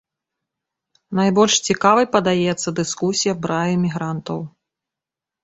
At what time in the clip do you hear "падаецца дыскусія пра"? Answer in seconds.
2.15-3.61